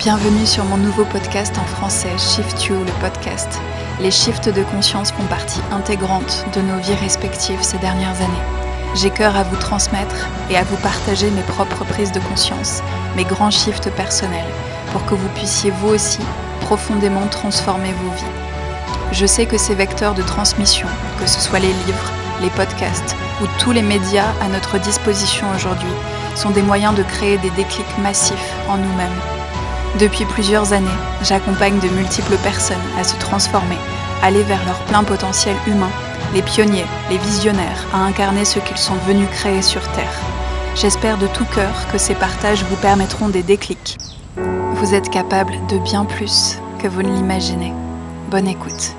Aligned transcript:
Bienvenue 0.00 0.46
sur 0.46 0.64
mon 0.64 0.78
nouveau 0.78 1.04
podcast 1.04 1.58
en 1.58 1.64
français, 1.66 2.16
Shift 2.16 2.64
You, 2.64 2.74
le 2.74 2.92
podcast. 3.02 3.60
Les 4.00 4.10
shifts 4.10 4.48
de 4.48 4.62
conscience 4.62 5.12
font 5.12 5.26
partie 5.26 5.60
intégrante 5.70 6.46
de 6.54 6.62
nos 6.62 6.78
vies 6.78 6.94
respectives 6.94 7.60
ces 7.60 7.76
dernières 7.76 8.16
années. 8.16 8.94
J'ai 8.94 9.10
cœur 9.10 9.36
à 9.36 9.42
vous 9.42 9.56
transmettre 9.56 10.26
et 10.48 10.56
à 10.56 10.64
vous 10.64 10.78
partager 10.78 11.30
mes 11.30 11.42
propres 11.42 11.84
prises 11.84 12.12
de 12.12 12.20
conscience, 12.20 12.82
mes 13.14 13.24
grands 13.24 13.50
shifts 13.50 13.90
personnels, 13.90 14.48
pour 14.90 15.04
que 15.04 15.14
vous 15.14 15.28
puissiez 15.34 15.70
vous 15.70 15.88
aussi 15.88 16.22
profondément 16.62 17.26
transformer 17.26 17.92
vos 17.92 18.10
vies. 18.16 19.12
Je 19.12 19.26
sais 19.26 19.44
que 19.44 19.58
ces 19.58 19.74
vecteurs 19.74 20.14
de 20.14 20.22
transmission, 20.22 20.88
que 21.20 21.26
ce 21.26 21.40
soit 21.40 21.58
les 21.58 21.74
livres, 21.74 22.10
les 22.40 22.50
podcasts 22.50 23.16
ou 23.42 23.46
tous 23.58 23.72
les 23.72 23.82
médias 23.82 24.32
à 24.40 24.48
notre 24.48 24.78
disposition 24.78 25.46
aujourd'hui, 25.54 25.92
sont 26.36 26.52
des 26.52 26.62
moyens 26.62 26.94
de 26.94 27.02
créer 27.02 27.36
des 27.36 27.50
déclics 27.50 27.98
massifs 27.98 28.54
en 28.66 28.78
nous-mêmes. 28.78 29.39
Depuis 29.98 30.24
plusieurs 30.24 30.72
années, 30.72 30.88
j'accompagne 31.22 31.78
de 31.80 31.88
multiples 31.88 32.36
personnes 32.36 32.76
à 32.98 33.04
se 33.04 33.16
transformer, 33.16 33.78
aller 34.22 34.42
vers 34.42 34.64
leur 34.64 34.78
plein 34.84 35.02
potentiel 35.02 35.56
humain, 35.66 35.90
les 36.32 36.42
pionniers, 36.42 36.86
les 37.10 37.18
visionnaires, 37.18 37.86
à 37.92 37.98
incarner 37.98 38.44
ce 38.44 38.60
qu'ils 38.60 38.78
sont 38.78 38.94
venus 39.06 39.28
créer 39.30 39.62
sur 39.62 39.82
Terre. 39.92 40.20
J'espère 40.76 41.18
de 41.18 41.26
tout 41.26 41.44
cœur 41.44 41.74
que 41.92 41.98
ces 41.98 42.14
partages 42.14 42.62
vous 42.64 42.76
permettront 42.76 43.28
des 43.28 43.42
déclics. 43.42 43.98
Vous 44.74 44.94
êtes 44.94 45.10
capable 45.10 45.54
de 45.68 45.78
bien 45.78 46.04
plus 46.04 46.58
que 46.78 46.86
vous 46.86 47.02
ne 47.02 47.12
l'imaginez. 47.12 47.72
Bonne 48.30 48.46
écoute. 48.46 48.94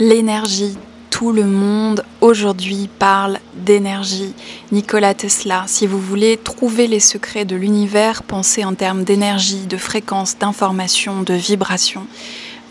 L'énergie, 0.00 0.76
tout 1.10 1.30
le 1.30 1.44
monde 1.44 2.04
aujourd'hui 2.20 2.88
parle 2.98 3.38
d'énergie. 3.54 4.34
Nikola 4.72 5.14
Tesla, 5.14 5.64
si 5.68 5.86
vous 5.86 6.00
voulez 6.00 6.36
trouver 6.36 6.88
les 6.88 6.98
secrets 6.98 7.44
de 7.44 7.54
l'univers, 7.54 8.24
pensez 8.24 8.64
en 8.64 8.74
termes 8.74 9.04
d'énergie, 9.04 9.66
de 9.66 9.76
fréquence, 9.76 10.36
d'information, 10.36 11.22
de 11.22 11.34
vibration 11.34 12.08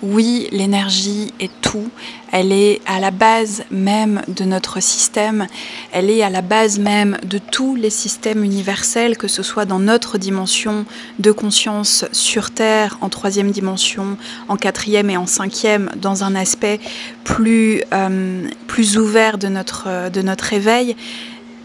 oui, 0.04 0.50
l'énergie 0.52 1.34
est 1.40 1.52
tout. 1.62 1.90
Elle 2.34 2.52
est 2.52 2.82
à 2.88 3.00
la 3.00 3.12
base 3.12 3.64
même 3.70 4.24
de 4.28 4.44
notre 4.44 4.82
système. 4.82 5.46
Elle 5.92 6.10
est 6.10 6.24
à 6.24 6.32
la 6.32 6.42
base 6.42 6.80
même 6.80 7.16
de 7.24 7.38
tous 7.38 7.76
les 7.76 7.92
systèmes 7.92 8.44
universels, 8.44 9.20
que 9.20 9.28
ce 9.28 9.44
soit 9.44 9.66
dans 9.66 9.78
notre 9.78 10.18
dimension 10.18 10.88
de 11.20 11.32
conscience 11.32 12.06
sur 12.12 12.50
Terre, 12.50 12.98
en 13.02 13.10
troisième 13.10 13.52
dimension, 13.52 14.18
en 14.48 14.58
quatrième 14.58 15.12
et 15.12 15.18
en 15.18 15.28
cinquième, 15.28 15.92
dans 15.96 16.24
un 16.24 16.34
aspect 16.34 16.80
plus, 17.24 17.84
euh, 17.94 18.50
plus 18.66 18.98
ouvert 18.98 19.38
de 19.38 19.48
notre, 19.48 20.10
de 20.10 20.22
notre 20.24 20.54
éveil. 20.54 20.96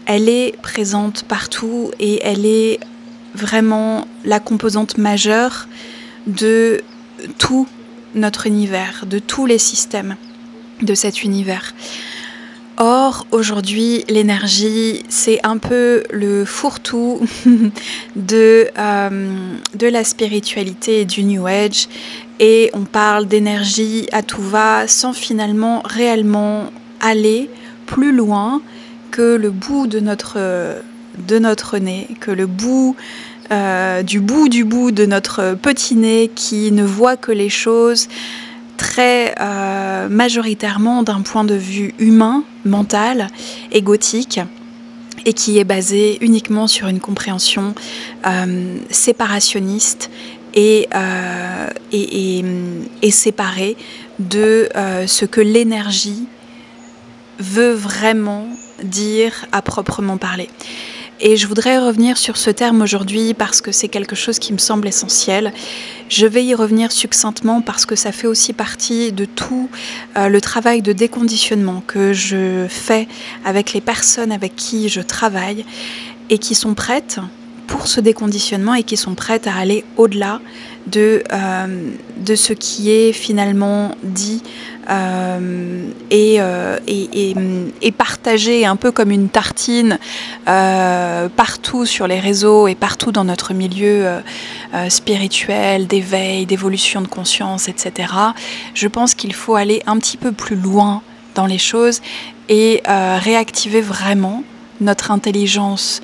Elle 0.05 0.29
est 0.29 0.55
présente 0.61 1.23
partout 1.23 1.89
et 1.99 2.19
elle 2.23 2.45
est 2.45 2.79
vraiment 3.33 4.07
la 4.23 4.39
composante 4.39 4.99
majeure 4.99 5.67
de 6.27 6.81
tout 7.39 7.67
notre 8.13 8.45
univers, 8.45 9.05
de 9.07 9.17
tous 9.17 9.47
les 9.47 9.57
systèmes 9.57 10.15
de 10.81 10.93
cet 10.93 11.23
univers. 11.23 11.73
Or, 12.81 13.27
aujourd'hui, 13.31 14.05
l'énergie, 14.07 15.03
c'est 15.09 15.45
un 15.45 15.57
peu 15.57 16.03
le 16.11 16.45
fourre-tout 16.45 17.19
de, 18.15 18.67
euh, 18.77 19.57
de 19.75 19.87
la 19.87 20.05
spiritualité 20.05 21.03
du 21.03 21.25
New 21.25 21.45
Age. 21.45 21.89
Et 22.39 22.69
on 22.73 22.85
parle 22.85 23.27
d'énergie 23.27 24.07
à 24.13 24.23
tout 24.23 24.41
va 24.41 24.87
sans 24.87 25.11
finalement 25.11 25.81
réellement 25.83 26.71
aller 27.01 27.49
plus 27.85 28.13
loin 28.13 28.61
que 29.11 29.35
le 29.35 29.49
bout 29.49 29.87
de 29.87 29.99
notre, 29.99 30.37
de 31.27 31.37
notre 31.37 31.79
nez, 31.79 32.07
que 32.21 32.31
le 32.31 32.45
bout 32.45 32.95
euh, 33.51 34.03
du 34.03 34.19
bout 34.19 34.47
du 34.47 34.63
bout 34.63 34.91
de 34.91 35.07
notre 35.07 35.55
petit 35.55 35.95
nez 35.95 36.29
qui 36.33 36.71
ne 36.71 36.83
voit 36.83 37.17
que 37.17 37.31
les 37.31 37.49
choses 37.49 38.07
très 38.79 39.35
euh, 39.39 40.09
majoritairement 40.09 41.03
d'un 41.03 41.21
point 41.21 41.43
de 41.43 41.53
vue 41.53 41.93
humain, 41.99 42.43
mental, 42.65 43.27
égotique 43.71 44.39
et 45.25 45.33
qui 45.33 45.59
est 45.59 45.65
basé 45.65 46.17
uniquement 46.21 46.67
sur 46.67 46.87
une 46.87 46.99
compréhension 46.99 47.75
euh, 48.25 48.77
séparationniste 48.89 50.09
et, 50.55 50.87
et, 51.91 52.43
et, 53.03 53.11
séparée 53.11 53.77
de 54.17 54.67
ce 55.05 55.25
que 55.25 55.41
l'énergie 55.41 56.25
veut 57.37 57.73
vraiment 57.73 58.47
dire 58.83 59.45
à 59.51 59.61
proprement 59.61 60.17
parler. 60.17 60.49
Et 61.21 61.35
je 61.35 61.47
voudrais 61.47 61.77
revenir 61.79 62.17
sur 62.17 62.37
ce 62.37 62.49
terme 62.49 62.81
aujourd'hui 62.81 63.33
parce 63.33 63.59
que 63.59 63.73
c'est 63.73 63.89
quelque 63.89 64.15
chose 64.15 64.39
qui 64.39 64.53
me 64.53 64.57
semble 64.57 64.87
essentiel. 64.87 65.51
Je 66.07 66.25
vais 66.25 66.45
y 66.45 66.55
revenir 66.55 66.93
succinctement 66.93 67.61
parce 67.61 67.85
que 67.85 67.97
ça 67.97 68.13
fait 68.13 68.27
aussi 68.27 68.53
partie 68.53 69.11
de 69.11 69.25
tout 69.25 69.69
euh, 70.17 70.29
le 70.29 70.39
travail 70.39 70.81
de 70.81 70.93
déconditionnement 70.93 71.83
que 71.85 72.13
je 72.13 72.67
fais 72.69 73.09
avec 73.43 73.73
les 73.73 73.81
personnes 73.81 74.31
avec 74.31 74.55
qui 74.55 74.87
je 74.87 75.01
travaille 75.01 75.65
et 76.29 76.37
qui 76.37 76.55
sont 76.55 76.73
prêtes 76.73 77.19
pour 77.69 77.87
ce 77.87 78.01
déconditionnement 78.01 78.73
et 78.73 78.83
qui 78.83 78.97
sont 78.97 79.15
prêtes 79.15 79.47
à 79.47 79.55
aller 79.55 79.85
au-delà 79.95 80.41
de, 80.87 81.23
euh, 81.31 82.35
ce 82.35 82.53
qui 82.53 82.91
est 82.91 83.13
finalement 83.13 83.91
dit 84.03 84.41
euh, 84.89 85.83
euh, 86.11 86.79
et, 86.87 87.35
et, 87.81 87.91
partagé 87.91 88.65
un 88.65 88.75
peu 88.75 88.91
comme 88.91 89.11
une 89.11 89.29
tartine 89.29 89.99
partout 90.45 91.85
sur 91.85 92.07
les 92.07 92.19
réseaux 92.19 92.67
et 92.67 92.75
partout 92.75 93.11
dans 93.11 93.23
notre 93.23 93.53
milieu 93.53 94.07
spirituel, 94.89 95.85
d'éveil, 95.85 96.45
d'évolution 96.47 97.01
de 97.01 97.07
conscience, 97.07 97.69
etc. 97.69 98.13
Je 98.73 98.87
pense 98.87 99.13
qu'il 99.13 99.33
faut 99.33 99.55
aller 99.55 99.83
un 99.85 99.97
petit 99.97 100.17
peu 100.17 100.31
plus 100.31 100.55
loin 100.55 101.01
dans 101.35 101.45
les 101.45 101.59
choses 101.59 102.01
et 102.47 102.81
réactiver 102.87 103.81
vraiment 103.81 104.43
notre 104.81 105.11
intelligence 105.11 106.01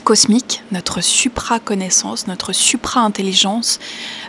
cosmique, 0.00 0.62
notre 0.72 1.00
supra-connaissance, 1.00 2.26
notre 2.26 2.52
supra-intelligence, 2.52 3.78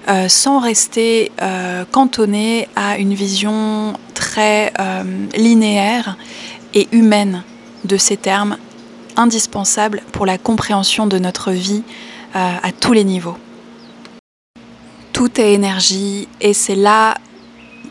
euh, 0.08 0.28
sans 0.28 0.60
rester 0.60 1.32
euh, 1.42 1.86
cantonné 1.92 2.68
à 2.76 2.98
une 2.98 3.14
vision 3.14 3.94
très 4.14 4.74
euh, 4.80 5.04
linéaire 5.36 6.18
et 6.74 6.88
humaine 6.92 7.44
de 7.86 7.98
ces 7.98 8.18
termes 8.18 8.58
indispensables 9.18 10.02
pour 10.12 10.26
la 10.26 10.38
compréhension 10.38 11.08
de 11.08 11.18
notre 11.18 11.52
vie 11.52 11.84
à 12.34 12.72
tous 12.72 12.94
les 12.94 13.04
niveaux. 13.04 13.36
Tout 15.12 15.42
est 15.42 15.52
énergie 15.52 16.30
et 16.40 16.54
c'est 16.54 16.76
là 16.76 17.18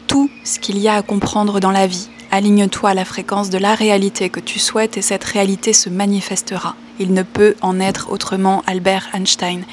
tout 0.06 0.30
ce 0.44 0.58
qu'il 0.58 0.78
y 0.78 0.88
a 0.88 0.94
à 0.94 1.02
comprendre 1.02 1.60
dans 1.60 1.72
la 1.72 1.86
vie. 1.86 2.08
Aligne-toi 2.32 2.90
à 2.90 2.94
la 2.94 3.04
fréquence 3.04 3.50
de 3.50 3.58
la 3.58 3.74
réalité 3.74 4.30
que 4.30 4.38
tu 4.40 4.58
souhaites 4.60 4.96
et 4.96 5.02
cette 5.02 5.24
réalité 5.24 5.72
se 5.72 5.90
manifestera. 5.90 6.76
Il 7.00 7.12
ne 7.12 7.22
peut 7.22 7.56
en 7.60 7.80
être 7.80 8.12
autrement 8.12 8.62
Albert 8.66 9.08
Einstein. 9.12 9.64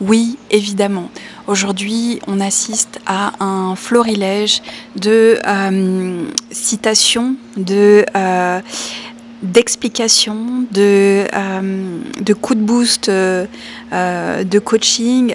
Oui, 0.00 0.36
évidemment. 0.50 1.10
Aujourd'hui, 1.46 2.20
on 2.26 2.38
assiste 2.40 3.00
à 3.06 3.32
un 3.42 3.76
florilège 3.76 4.60
de 4.96 5.38
euh, 5.46 6.24
citations, 6.50 7.36
de 7.56 8.04
euh, 8.14 8.60
d'explications, 9.42 10.64
de, 10.72 11.24
euh, 11.32 11.98
de 12.20 12.34
coups 12.34 12.58
de 12.58 12.64
boost, 12.64 13.10
de 13.10 14.58
coaching, 14.58 15.34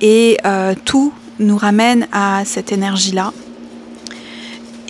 et 0.00 0.36
tout 0.84 1.12
nous 1.38 1.56
ramène 1.56 2.08
à 2.12 2.44
cette 2.44 2.72
énergie-là 2.72 3.32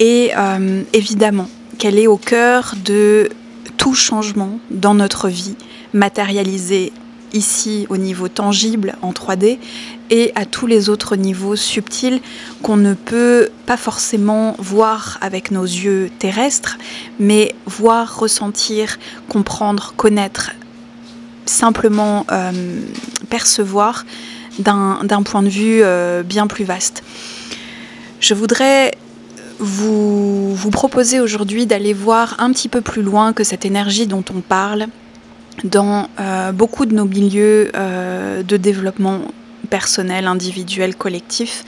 et 0.03 0.33
euh, 0.37 0.83
évidemment 0.93 1.49
qu'elle 1.79 1.97
est 1.97 2.09
au 2.09 2.17
cœur 2.17 2.75
de 2.85 3.31
tout 3.77 3.95
changement 3.95 4.59
dans 4.73 4.95
notre 4.95 5.29
vie, 5.29 5.55
matérialisé 5.95 6.93
ici 7.33 7.87
au 7.89 7.97
niveau 7.97 8.27
tangible 8.27 8.97
en 9.01 9.13
3D 9.13 9.59
et 10.11 10.33
à 10.35 10.45
tous 10.45 10.67
les 10.67 10.89
autres 10.89 11.15
niveaux 11.15 11.55
subtils 11.55 12.21
qu'on 12.65 12.77
ne 12.77 12.95
peut 12.95 13.51
pas 13.65 13.77
forcément 13.77 14.57
voir 14.59 15.19
avec 15.21 15.53
nos 15.53 15.63
yeux 15.63 16.11
terrestres, 16.19 16.79
mais 17.21 17.55
voir, 17.67 18.19
ressentir, 18.19 18.99
comprendre, 19.29 19.95
connaître, 19.97 20.51
simplement 21.47 22.27
euh, 22.33 22.51
percevoir 23.31 24.05
d'un 24.59 25.23
point 25.25 25.45
de 25.45 25.49
vue 25.49 25.81
euh, 25.85 26.25
bien 26.25 26.49
plus 26.49 26.65
vaste. 26.65 27.05
Je 28.19 28.35
voudrais 28.35 28.93
vous, 29.59 30.55
vous 30.55 30.71
proposer 30.71 31.21
aujourd'hui 31.21 31.67
d'aller 31.67 31.93
voir 31.93 32.37
un 32.39 32.53
petit 32.53 32.69
peu 32.69 32.81
plus 32.81 33.03
loin 33.03 33.33
que 33.33 33.45
cette 33.45 33.65
énergie 33.65 34.07
dont 34.07 34.25
on 34.35 34.41
parle 34.41 34.87
dans 35.65 36.09
euh, 36.19 36.53
beaucoup 36.53 36.87
de 36.87 36.95
nos 36.95 37.05
milieux 37.05 37.71
euh, 37.75 38.43
de 38.43 38.57
développement 38.57 39.21
personnel, 39.71 40.27
individuel, 40.27 40.95
collectif, 40.95 41.65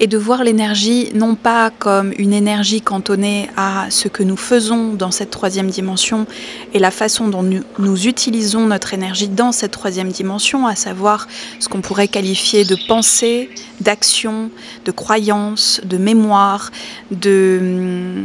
et 0.00 0.06
de 0.06 0.16
voir 0.16 0.42
l'énergie 0.42 1.10
non 1.14 1.34
pas 1.34 1.70
comme 1.70 2.12
une 2.18 2.32
énergie 2.32 2.80
cantonnée 2.80 3.50
à 3.56 3.86
ce 3.90 4.08
que 4.08 4.22
nous 4.22 4.38
faisons 4.38 4.94
dans 4.94 5.10
cette 5.10 5.30
troisième 5.30 5.68
dimension 5.68 6.26
et 6.72 6.78
la 6.78 6.90
façon 6.90 7.28
dont 7.28 7.42
nous, 7.42 8.06
utilisons 8.06 8.66
notre 8.66 8.94
énergie 8.94 9.28
dans 9.28 9.52
cette 9.52 9.72
troisième 9.72 10.08
dimension, 10.08 10.66
à 10.66 10.74
savoir 10.74 11.28
ce 11.58 11.68
qu'on 11.68 11.82
pourrait 11.82 12.08
qualifier 12.08 12.64
de 12.64 12.76
pensée, 12.88 13.50
d'action, 13.82 14.50
de 14.86 14.90
croyance, 14.90 15.82
de 15.84 15.98
mémoire, 15.98 16.70
de, 17.10 18.24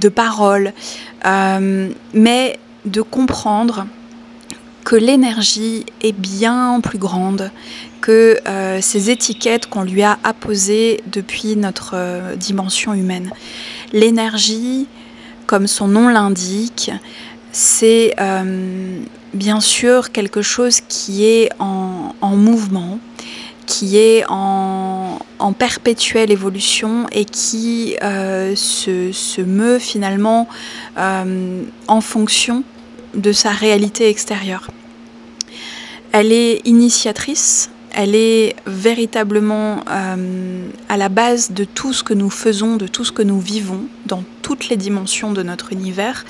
de 0.00 0.08
parole, 0.08 0.72
euh, 1.26 1.90
mais 2.12 2.60
de 2.84 3.02
comprendre 3.02 3.86
que 4.84 4.96
l'énergie 4.96 5.86
est 6.02 6.12
bien 6.12 6.80
plus 6.82 6.98
grande 6.98 7.50
que 8.02 8.38
euh, 8.46 8.80
ces 8.82 9.10
étiquettes 9.10 9.66
qu'on 9.66 9.82
lui 9.82 10.02
a 10.02 10.18
apposées 10.24 11.00
depuis 11.06 11.56
notre 11.56 11.92
euh, 11.94 12.36
dimension 12.36 12.92
humaine. 12.92 13.30
L'énergie, 13.94 14.86
comme 15.46 15.66
son 15.66 15.88
nom 15.88 16.08
l'indique, 16.08 16.90
c'est 17.50 18.14
euh, 18.20 19.00
bien 19.32 19.60
sûr 19.60 20.12
quelque 20.12 20.42
chose 20.42 20.80
qui 20.86 21.24
est 21.24 21.48
en, 21.58 22.12
mouvement, 22.36 22.98
qui 23.64 23.96
est 23.96 24.24
en, 24.28 25.18
perpétuelle 25.58 26.30
évolution 26.30 27.06
et 27.12 27.24
qui 27.24 27.96
se, 28.00 29.12
se, 29.12 29.40
meut 29.40 29.78
finalement 29.78 30.48
en 30.96 32.00
fonction 32.00 32.64
de 33.14 33.32
sa 33.32 33.50
réalité 33.50 34.08
extérieure. 34.08 34.70
Elle 36.12 36.32
est 36.32 36.60
initiatrice, 36.64 37.70
elle 37.92 38.14
est 38.14 38.56
véritablement 38.66 39.84
euh, 39.90 40.66
à 40.88 40.96
la 40.96 41.08
base 41.08 41.52
de 41.52 41.64
tout 41.64 41.92
ce 41.92 42.02
que 42.02 42.14
nous 42.14 42.30
faisons, 42.30 42.76
de 42.76 42.86
tout 42.86 43.04
ce 43.04 43.12
que 43.12 43.22
nous 43.22 43.40
vivons 43.40 43.84
dans 44.06 44.24
toutes 44.42 44.68
les 44.68 44.76
dimensions 44.76 45.32
de 45.32 45.42
notre 45.42 45.72
univers. 45.72 46.24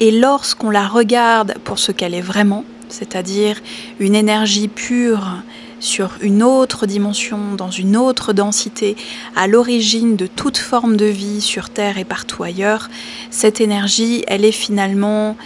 Et 0.00 0.10
lorsqu'on 0.10 0.70
la 0.70 0.86
regarde 0.86 1.54
pour 1.64 1.78
ce 1.78 1.90
qu'elle 1.92 2.14
est 2.14 2.20
vraiment, 2.20 2.64
c'est-à-dire 2.88 3.60
une 3.98 4.14
énergie 4.14 4.68
pure 4.68 5.42
sur 5.80 6.12
une 6.20 6.42
autre 6.42 6.86
dimension, 6.86 7.54
dans 7.56 7.70
une 7.70 7.96
autre 7.96 8.32
densité, 8.32 8.96
à 9.34 9.46
l'origine 9.46 10.16
de 10.16 10.26
toute 10.26 10.56
forme 10.56 10.96
de 10.96 11.06
vie 11.06 11.40
sur 11.40 11.68
Terre 11.68 11.98
et 11.98 12.04
partout 12.04 12.42
ailleurs, 12.42 12.88
cette 13.30 13.60
énergie, 13.60 14.24
elle 14.26 14.44
est 14.44 14.52
finalement 14.52 15.36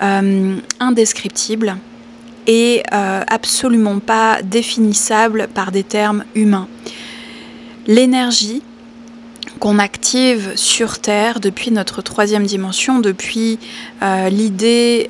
indescriptible 0.00 1.76
et 2.46 2.82
euh, 2.92 3.22
absolument 3.28 3.98
pas 4.00 4.42
définissable 4.42 5.48
par 5.54 5.70
des 5.70 5.84
termes 5.84 6.24
humains. 6.34 6.68
L'énergie 7.86 8.62
qu'on 9.60 9.78
active 9.78 10.52
sur 10.56 10.98
Terre 10.98 11.38
depuis 11.38 11.70
notre 11.70 12.00
troisième 12.00 12.46
dimension, 12.46 12.98
depuis 12.98 13.58
euh, 14.02 14.30
l'idée 14.30 15.06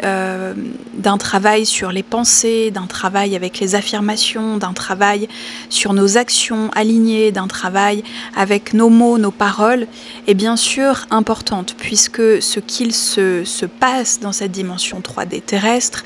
d'un 0.94 1.19
travail 1.19 1.64
sur 1.64 1.93
les 1.93 2.02
pensées, 2.02 2.73
d'un 2.73 2.87
travail 2.87 3.37
avec 3.37 3.61
les 3.61 3.76
affirmations, 3.76 4.56
d'un 4.56 4.73
travail 4.73 5.29
sur 5.69 5.93
nos 5.93 6.19
actions 6.19 6.70
alignées, 6.75 7.31
d'un 7.31 7.47
travail 7.47 8.02
avec 8.37 8.75
nos 8.75 8.88
mots, 8.88 9.19
nos 9.19 9.31
paroles, 9.31 9.87
est 10.26 10.35
bien 10.35 10.56
sûr 10.56 11.06
importante, 11.11 11.76
puisque 11.79 12.43
ce 12.43 12.58
qu'il 12.58 12.93
se, 12.93 13.44
se 13.44 13.67
passe 13.67 14.19
dans 14.20 14.32
cette 14.32 14.52
dimension 14.52 15.00
3D 15.00 15.41
terrestre 15.43 16.02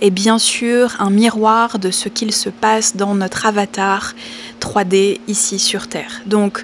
est 0.00 0.10
bien 0.10 0.38
sûr 0.38 0.94
un 0.98 1.10
miroir 1.10 1.78
de 1.78 1.90
ce 1.90 2.08
qu'il 2.08 2.32
se 2.32 2.50
passe 2.50 2.96
dans 2.96 3.14
notre 3.14 3.46
avatar 3.46 4.14
3D 4.60 5.20
ici 5.28 5.58
sur 5.58 5.88
Terre. 5.88 6.20
Donc, 6.26 6.62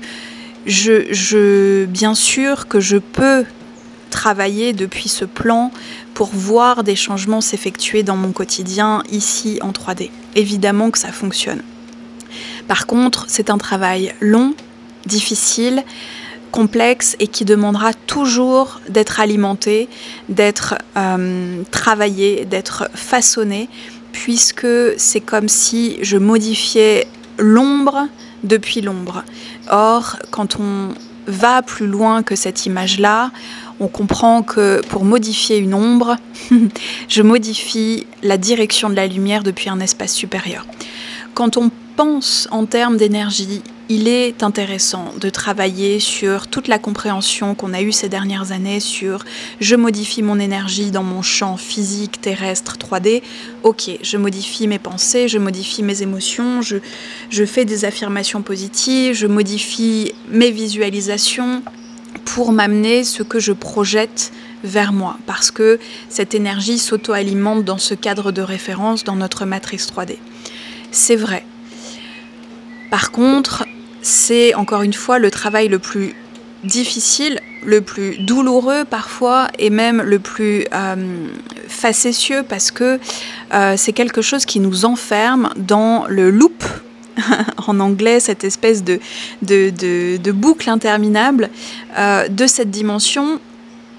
je, 0.66 1.84
bien 1.86 2.14
sûr 2.14 2.68
que 2.68 2.80
je 2.80 2.96
peux 2.96 3.44
travailler 4.10 4.72
depuis 4.72 5.08
ce 5.08 5.24
plan 5.24 5.70
pour 6.14 6.28
voir 6.28 6.84
des 6.84 6.96
changements 6.96 7.40
s'effectuer 7.40 8.02
dans 8.02 8.16
mon 8.16 8.32
quotidien 8.32 9.02
ici 9.10 9.58
en 9.62 9.70
3D. 9.70 10.10
Évidemment 10.36 10.90
que 10.90 10.98
ça 10.98 11.12
fonctionne. 11.12 11.62
Par 12.68 12.86
contre, 12.86 13.24
c'est 13.28 13.50
un 13.50 13.58
travail 13.58 14.14
long, 14.20 14.54
difficile, 15.06 15.82
complexe 16.50 17.16
et 17.18 17.26
qui 17.26 17.44
demandera 17.44 17.94
toujours 17.94 18.80
d'être 18.88 19.20
alimenté, 19.20 19.88
d'être 20.28 20.76
euh, 20.96 21.62
travaillé, 21.70 22.44
d'être 22.44 22.88
façonné, 22.94 23.68
puisque 24.12 24.66
c'est 24.98 25.20
comme 25.20 25.48
si 25.48 25.98
je 26.02 26.18
modifiais 26.18 27.08
l'ombre 27.38 28.06
depuis 28.44 28.80
l'ombre. 28.80 29.24
Or, 29.70 30.16
quand 30.30 30.58
on 30.58 30.94
va 31.26 31.62
plus 31.62 31.86
loin 31.86 32.22
que 32.22 32.34
cette 32.34 32.66
image-là, 32.66 33.30
on 33.80 33.88
comprend 33.88 34.42
que 34.42 34.80
pour 34.88 35.04
modifier 35.04 35.58
une 35.58 35.74
ombre, 35.74 36.16
je 37.08 37.22
modifie 37.22 38.06
la 38.22 38.36
direction 38.36 38.90
de 38.90 38.94
la 38.94 39.06
lumière 39.06 39.42
depuis 39.42 39.70
un 39.70 39.80
espace 39.80 40.12
supérieur. 40.12 40.66
Quand 41.34 41.56
on 41.56 41.70
pense 41.96 42.48
en 42.50 42.66
termes 42.66 42.96
d'énergie, 42.96 43.62
il 43.94 44.08
est 44.08 44.42
intéressant 44.42 45.12
de 45.20 45.28
travailler 45.28 46.00
sur 46.00 46.46
toute 46.46 46.66
la 46.66 46.78
compréhension 46.78 47.54
qu'on 47.54 47.74
a 47.74 47.82
eue 47.82 47.92
ces 47.92 48.08
dernières 48.08 48.50
années 48.50 48.80
sur 48.80 49.22
je 49.60 49.76
modifie 49.76 50.22
mon 50.22 50.38
énergie 50.38 50.90
dans 50.90 51.02
mon 51.02 51.20
champ 51.20 51.58
physique, 51.58 52.18
terrestre, 52.18 52.78
3D. 52.78 53.20
Ok, 53.64 53.90
je 54.02 54.16
modifie 54.16 54.66
mes 54.66 54.78
pensées, 54.78 55.28
je 55.28 55.36
modifie 55.36 55.82
mes 55.82 56.00
émotions, 56.00 56.62
je, 56.62 56.78
je 57.28 57.44
fais 57.44 57.66
des 57.66 57.84
affirmations 57.84 58.40
positives, 58.40 59.12
je 59.12 59.26
modifie 59.26 60.14
mes 60.30 60.50
visualisations 60.50 61.62
pour 62.24 62.52
m'amener 62.52 63.04
ce 63.04 63.22
que 63.22 63.40
je 63.40 63.52
projette 63.52 64.32
vers 64.64 64.94
moi, 64.94 65.18
parce 65.26 65.50
que 65.50 65.78
cette 66.08 66.34
énergie 66.34 66.78
s'auto-alimente 66.78 67.62
dans 67.64 67.78
ce 67.78 67.92
cadre 67.92 68.32
de 68.32 68.40
référence, 68.40 69.04
dans 69.04 69.16
notre 69.16 69.44
matrice 69.44 69.86
3D. 69.86 70.16
C'est 70.92 71.16
vrai. 71.16 71.44
Par 72.90 73.10
contre, 73.10 73.64
c'est 74.02 74.54
encore 74.54 74.82
une 74.82 74.93
fois 74.93 75.19
le 75.19 75.31
travail 75.31 75.69
le 75.69 75.78
plus 75.78 76.14
difficile, 76.64 77.40
le 77.64 77.81
plus 77.81 78.19
douloureux 78.19 78.84
parfois 78.84 79.49
et 79.58 79.70
même 79.70 80.02
le 80.02 80.19
plus 80.19 80.64
euh, 80.72 81.26
facétieux 81.69 82.43
parce 82.49 82.70
que 82.70 82.98
euh, 83.55 83.74
c'est 83.76 83.93
quelque 83.93 84.22
chose 84.22 84.44
qui 84.44 84.60
nous 84.60 84.84
enferme 84.84 85.50
dans 85.56 86.06
le 86.08 86.31
loop 86.31 86.65
en 87.67 87.81
anglais, 87.81 88.20
cette 88.20 88.44
espèce 88.44 88.82
de, 88.84 89.00
boucle 90.32 90.70
interminable 90.70 91.50
euh, 91.98 92.29
de 92.29 92.46
cette 92.46 92.70
dimension 92.70 93.41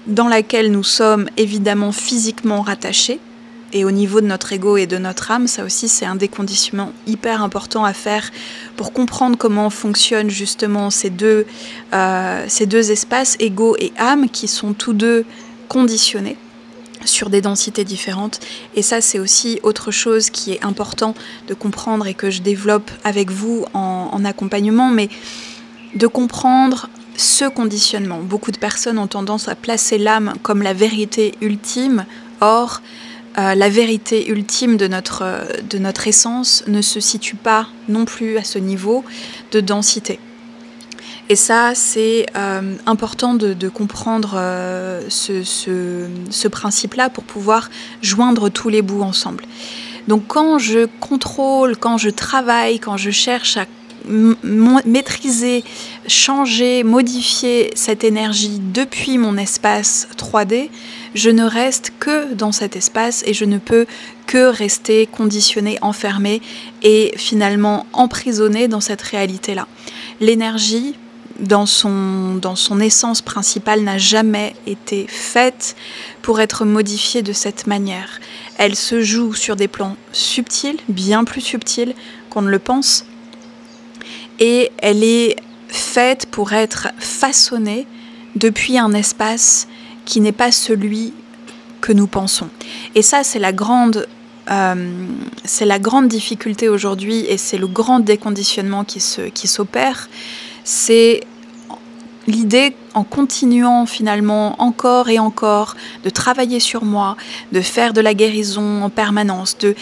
dans 0.06 0.28
laquelle 0.28 0.70
nous 0.70 0.82
sommes 0.82 1.28
évidemment 1.36 1.92
physiquement 1.92 2.60
rattachés, 2.60 3.20
et 3.74 3.84
au 3.84 3.90
niveau 3.90 4.20
de 4.20 4.26
notre 4.26 4.52
ego 4.52 4.76
et 4.76 4.86
de 4.86 4.96
notre 4.96 5.32
âme, 5.32 5.48
ça 5.48 5.64
aussi 5.64 5.88
c'est 5.88 6.06
un 6.06 6.14
déconditionnement 6.14 6.92
hyper 7.06 7.42
important 7.42 7.84
à 7.84 7.92
faire 7.92 8.30
pour 8.76 8.92
comprendre 8.92 9.36
comment 9.36 9.68
fonctionnent 9.68 10.30
justement 10.30 10.90
ces 10.90 11.10
deux, 11.10 11.44
euh, 11.92 12.44
ces 12.48 12.66
deux 12.66 12.92
espaces, 12.92 13.36
ego 13.40 13.76
et 13.80 13.92
âme, 13.98 14.30
qui 14.30 14.46
sont 14.46 14.72
tous 14.74 14.92
deux 14.92 15.24
conditionnés 15.68 16.36
sur 17.04 17.28
des 17.30 17.40
densités 17.40 17.84
différentes. 17.84 18.40
Et 18.76 18.82
ça, 18.82 19.00
c'est 19.00 19.18
aussi 19.18 19.58
autre 19.64 19.90
chose 19.90 20.30
qui 20.30 20.52
est 20.52 20.64
important 20.64 21.14
de 21.48 21.54
comprendre 21.54 22.06
et 22.06 22.14
que 22.14 22.30
je 22.30 22.42
développe 22.42 22.90
avec 23.02 23.30
vous 23.30 23.66
en, 23.74 24.08
en 24.12 24.24
accompagnement, 24.24 24.88
mais 24.88 25.08
de 25.96 26.06
comprendre 26.06 26.88
ce 27.16 27.48
conditionnement. 27.48 28.20
Beaucoup 28.20 28.52
de 28.52 28.58
personnes 28.58 28.98
ont 28.98 29.06
tendance 29.06 29.48
à 29.48 29.54
placer 29.54 29.98
l'âme 29.98 30.34
comme 30.42 30.62
la 30.62 30.72
vérité 30.72 31.34
ultime. 31.40 32.06
Or, 32.40 32.80
euh, 33.36 33.54
la 33.54 33.68
vérité 33.68 34.28
ultime 34.30 34.76
de 34.76 34.86
notre, 34.86 35.22
euh, 35.22 35.44
de 35.68 35.78
notre 35.78 36.06
essence 36.06 36.62
ne 36.68 36.82
se 36.82 37.00
situe 37.00 37.34
pas 37.34 37.66
non 37.88 38.04
plus 38.04 38.38
à 38.38 38.44
ce 38.44 38.58
niveau 38.58 39.04
de 39.50 39.60
densité. 39.60 40.20
Et 41.28 41.36
ça, 41.36 41.72
c'est 41.74 42.26
euh, 42.36 42.74
important 42.86 43.34
de, 43.34 43.68
comprendre 43.68 44.38
ce, 45.08 45.42
ce 45.42 46.48
principe-là 46.48 47.08
pour 47.08 47.24
pouvoir 47.24 47.70
joindre 48.02 48.50
tous 48.50 48.68
les 48.68 48.82
bouts 48.82 49.02
ensemble. 49.02 49.44
Donc 50.06 50.24
quand 50.28 50.58
je 50.58 50.86
contrôle, 51.00 51.76
quand 51.76 51.96
je 51.96 52.10
travaille, 52.10 52.78
quand 52.78 52.98
je 52.98 53.10
cherche 53.10 53.56
à 53.56 53.64
maîtriser, 54.06 55.64
changer, 56.06 56.84
modifier 56.84 57.70
cette 57.74 58.04
énergie 58.04 58.60
depuis 58.72 59.18
mon 59.18 59.36
espace 59.36 60.08
3D, 60.16 60.70
je 61.14 61.30
ne 61.30 61.44
reste 61.44 61.92
que 61.98 62.34
dans 62.34 62.52
cet 62.52 62.76
espace 62.76 63.22
et 63.26 63.34
je 63.34 63.44
ne 63.44 63.58
peux 63.58 63.86
que 64.26 64.46
rester 64.46 65.06
conditionné, 65.06 65.78
enfermé 65.80 66.42
et 66.82 67.12
finalement 67.16 67.86
emprisonné 67.92 68.68
dans 68.68 68.80
cette 68.80 69.02
réalité-là. 69.02 69.66
L'énergie 70.20 70.94
dans 71.40 71.66
son, 71.66 72.36
dans 72.36 72.56
son 72.56 72.80
essence 72.80 73.22
principale, 73.22 73.80
n'a 73.80 73.98
jamais 73.98 74.54
été 74.66 75.06
faite 75.08 75.76
pour 76.22 76.40
être 76.40 76.64
modifiée 76.64 77.22
de 77.22 77.32
cette 77.32 77.66
manière. 77.66 78.20
Elle 78.56 78.76
se 78.76 79.02
joue 79.02 79.34
sur 79.34 79.56
des 79.56 79.68
plans 79.68 79.96
subtils, 80.12 80.78
bien 80.88 81.24
plus 81.24 81.40
subtils 81.40 81.94
qu'on 82.30 82.42
ne 82.42 82.50
le 82.50 82.58
pense, 82.58 83.04
et 84.40 84.70
elle 84.78 85.04
est 85.04 85.36
faite 85.68 86.26
pour 86.26 86.52
être 86.52 86.88
façonnée 86.98 87.86
depuis 88.36 88.78
un 88.78 88.92
espace 88.92 89.68
qui 90.04 90.20
n'est 90.20 90.32
pas 90.32 90.52
celui 90.52 91.12
que 91.80 91.92
nous 91.92 92.06
pensons. 92.06 92.48
Et 92.94 93.02
ça, 93.02 93.24
c'est 93.24 93.38
la 93.38 93.52
grande 93.52 94.06
euh, 94.50 95.06
c'est 95.44 95.64
la 95.64 95.78
grande 95.78 96.08
difficulté 96.08 96.68
aujourd'hui 96.68 97.24
et 97.26 97.38
c'est 97.38 97.56
le 97.56 97.66
grand 97.66 98.00
déconditionnement 98.00 98.84
qui 98.84 99.00
s'opère. 99.00 100.08
Qui 100.10 100.18
c'est 100.64 101.20
l'idée 102.26 102.74
en 102.94 103.04
continuant 103.04 103.86
finalement 103.86 104.60
encore 104.62 105.08
et 105.08 105.18
encore 105.18 105.76
de 106.04 106.10
travailler 106.10 106.60
sur 106.60 106.84
moi, 106.84 107.16
de 107.52 107.60
faire 107.60 107.92
de 107.92 108.00
la 108.00 108.14
guérison 108.14 108.82
en 108.82 108.90
permanence, 108.90 109.58
de 109.58 109.74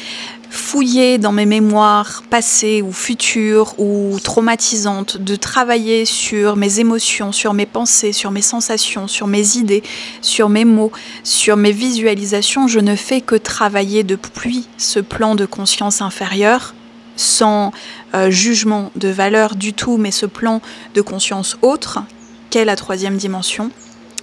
fouiller 0.53 1.17
dans 1.17 1.33
mes 1.33 1.47
mémoires 1.47 2.23
passées 2.29 2.83
ou 2.83 2.93
futures 2.93 3.75
ou 3.79 4.19
traumatisantes, 4.23 5.17
de 5.17 5.35
travailler 5.35 6.05
sur 6.05 6.57
mes 6.57 6.79
émotions, 6.79 7.33
sur 7.33 7.55
mes 7.55 7.65
pensées, 7.65 8.13
sur 8.13 8.31
mes 8.31 8.43
sensations, 8.43 9.09
sur 9.09 9.27
mes 9.27 9.57
idées, 9.57 9.83
sur 10.21 10.51
mes 10.51 10.67
mots, 10.67 10.93
sur 11.25 11.57
mes 11.57 11.73
visualisations, 11.73 12.69
je 12.69 12.81
ne 12.81 12.97
fais 12.97 13.23
que 13.23 13.35
travailler 13.35 14.03
depuis 14.03 14.69
ce 14.77 15.01
plan 15.01 15.35
de 15.37 15.47
conscience 15.47 16.03
inférieure 16.03 16.75
sans 17.17 17.73
euh, 18.15 18.31
jugement 18.31 18.91
de 18.95 19.09
valeur 19.09 19.57
du 19.57 19.73
tout, 19.73 19.97
mais 19.97 20.11
ce 20.11 20.27
plan 20.27 20.61
de 20.95 21.01
conscience 21.01 21.57
autre 21.63 22.01
qu'est 22.51 22.67
la 22.67 22.77
troisième 22.77 23.17
dimension 23.17 23.71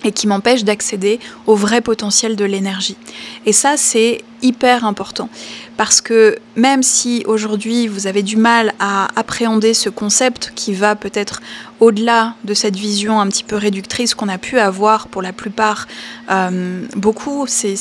et 0.04 0.12
qui 0.12 0.28
m'empêche 0.28 0.64
d'accéder 0.64 1.20
au 1.46 1.56
vrai 1.56 1.82
potentiel 1.82 2.36
de 2.36 2.46
l'énergie. 2.46 2.98
Et 3.46 3.54
ça, 3.54 3.78
c'est 3.78 4.22
hyper 4.42 4.86
important. 4.86 5.30
Parce 5.80 6.02
que 6.02 6.36
même 6.58 6.84
si 6.84 7.24
aujourd'hui 7.26 7.88
vous 7.88 8.06
avez 8.06 8.22
du 8.22 8.36
mal 8.36 8.74
à 8.80 9.08
appréhender 9.18 9.74
ce 9.74 9.88
concept 9.88 10.52
qui 10.54 10.74
va 10.74 10.98
peut-être 10.98 11.42
au-delà 11.80 12.36
de 12.44 12.54
cette 12.54 12.76
vision 12.76 13.22
un 13.22 13.28
petit 13.28 13.44
peu 13.44 13.56
réductrice 13.56 14.14
qu'on 14.14 14.28
a 14.28 14.38
pu 14.38 14.60
avoir 14.60 15.08
pour 15.08 15.22
la 15.22 15.32
plupart, 15.34 15.88
euh, 16.30 16.86
beaucoup 16.96 17.46
ces, 17.48 17.78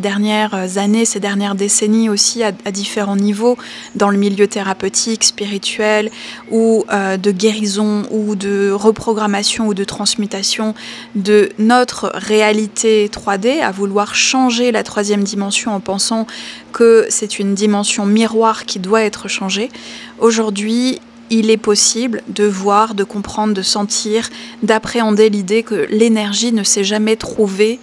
dernières 0.00 0.78
années, 0.78 1.04
ces 1.04 1.20
dernières 1.20 1.54
décennies 1.54 2.08
aussi 2.08 2.42
à, 2.42 2.52
différents 2.70 3.16
niveaux, 3.16 3.56
dans 3.94 4.10
le 4.10 4.18
milieu 4.18 4.46
thérapeutique, 4.46 5.24
spirituel, 5.24 6.10
ou 6.50 6.84
euh, 6.92 7.16
de 7.16 7.30
guérison, 7.30 8.04
ou 8.10 8.34
de 8.34 8.70
reprogrammation, 8.70 9.68
ou 9.68 9.74
de 9.74 9.84
transmutation 9.84 10.74
de 11.14 11.50
notre 11.58 12.10
réalité 12.14 13.08
3D, 13.08 13.60
à 13.60 13.70
vouloir 13.70 14.14
changer 14.14 14.72
la 14.72 14.82
troisième 14.82 15.22
dimension 15.22 15.74
en 15.74 15.80
pensant 15.80 16.26
que 16.72 17.06
c'est 17.08 17.38
une 17.38 17.54
dimension 17.54 18.04
miroir 18.04 18.64
qui 18.64 18.78
doit 18.78 19.02
être 19.02 19.28
changée. 19.28 19.70
Aujourd'hui, 20.18 21.00
il 21.30 21.50
est 21.50 21.56
possible 21.58 22.22
de 22.28 22.44
voir, 22.44 22.94
de 22.94 23.04
comprendre, 23.04 23.54
de 23.54 23.62
sentir, 23.62 24.30
d'appréhender 24.62 25.30
l'idée 25.30 25.62
que 25.62 25.86
l'énergie 25.90 26.52
ne 26.52 26.62
s'est 26.62 26.84
jamais 26.84 27.16
trouvée 27.16 27.78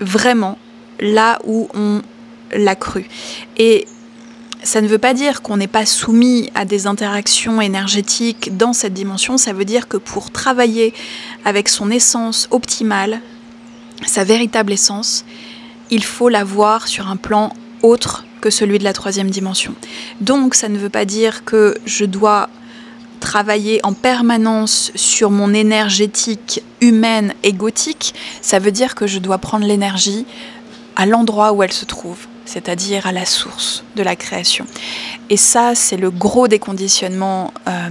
vraiment 0.00 0.58
là 1.00 1.38
où 1.44 1.68
on 1.74 2.02
l'a 2.52 2.76
cru. 2.76 3.06
Et 3.56 3.86
ça 4.62 4.80
ne 4.80 4.86
veut 4.86 4.98
pas 4.98 5.14
dire 5.14 5.42
qu'on 5.42 5.56
n'est 5.56 5.66
pas 5.66 5.86
soumis 5.86 6.50
à 6.54 6.64
des 6.64 6.86
interactions 6.86 7.60
énergétiques 7.60 8.56
dans 8.56 8.72
cette 8.72 8.94
dimension, 8.94 9.36
ça 9.38 9.52
veut 9.52 9.64
dire 9.64 9.88
que 9.88 9.96
pour 9.96 10.30
travailler 10.30 10.94
avec 11.44 11.68
son 11.68 11.90
essence 11.90 12.46
optimale, 12.50 13.20
sa 14.06 14.24
véritable 14.24 14.72
essence, 14.72 15.24
il 15.90 16.04
faut 16.04 16.28
la 16.28 16.44
voir 16.44 16.86
sur 16.86 17.08
un 17.08 17.16
plan 17.16 17.52
autre 17.82 18.24
que 18.42 18.50
celui 18.50 18.78
de 18.78 18.84
la 18.84 18.92
troisième 18.92 19.30
dimension. 19.30 19.74
Donc 20.20 20.54
ça 20.54 20.68
ne 20.68 20.76
veut 20.76 20.90
pas 20.90 21.06
dire 21.06 21.46
que 21.46 21.78
je 21.86 22.04
dois 22.04 22.50
travailler 23.20 23.80
en 23.84 23.94
permanence 23.94 24.90
sur 24.96 25.30
mon 25.30 25.54
énergétique 25.54 26.62
humaine 26.80 27.32
et 27.44 27.52
gothique, 27.52 28.14
ça 28.42 28.58
veut 28.58 28.72
dire 28.72 28.96
que 28.96 29.06
je 29.06 29.20
dois 29.20 29.38
prendre 29.38 29.64
l'énergie 29.64 30.26
à 30.96 31.06
l'endroit 31.06 31.52
où 31.52 31.62
elle 31.62 31.72
se 31.72 31.84
trouve, 31.84 32.18
c'est-à-dire 32.44 33.06
à 33.06 33.12
la 33.12 33.24
source 33.24 33.84
de 33.94 34.02
la 34.02 34.16
création. 34.16 34.66
Et 35.30 35.36
ça, 35.36 35.74
c'est 35.76 35.96
le 35.96 36.10
gros 36.10 36.48
déconditionnement 36.48 37.54
euh, 37.68 37.88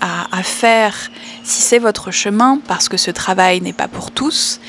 à, 0.00 0.34
à 0.34 0.42
faire 0.42 1.10
si 1.44 1.60
c'est 1.60 1.78
votre 1.78 2.10
chemin, 2.10 2.58
parce 2.66 2.88
que 2.88 2.96
ce 2.96 3.10
travail 3.10 3.60
n'est 3.60 3.74
pas 3.74 3.88
pour 3.88 4.10
tous. 4.10 4.60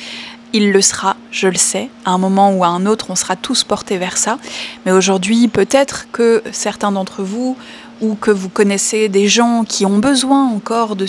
Il 0.53 0.71
le 0.71 0.81
sera, 0.81 1.15
je 1.31 1.47
le 1.47 1.55
sais. 1.55 1.89
À 2.05 2.11
un 2.11 2.17
moment 2.17 2.53
ou 2.53 2.63
à 2.63 2.67
un 2.67 2.85
autre, 2.85 3.07
on 3.09 3.15
sera 3.15 3.35
tous 3.35 3.63
portés 3.63 3.97
vers 3.97 4.17
ça. 4.17 4.37
Mais 4.85 4.91
aujourd'hui, 4.91 5.47
peut-être 5.47 6.07
que 6.11 6.43
certains 6.51 6.91
d'entre 6.91 7.23
vous 7.23 7.57
ou 8.01 8.15
que 8.15 8.31
vous 8.31 8.49
connaissez 8.49 9.07
des 9.07 9.27
gens 9.27 9.63
qui 9.63 9.85
ont 9.85 9.99
besoin 9.99 10.47
encore 10.47 10.95
de, 10.95 11.05